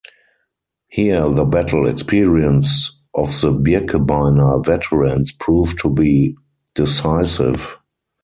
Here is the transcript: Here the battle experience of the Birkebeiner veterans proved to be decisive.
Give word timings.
Here 0.87 1.29
the 1.29 1.45
battle 1.45 1.87
experience 1.87 2.99
of 3.13 3.27
the 3.39 3.51
Birkebeiner 3.51 4.65
veterans 4.65 5.31
proved 5.31 5.77
to 5.81 5.91
be 5.91 6.35
decisive. 6.73 7.77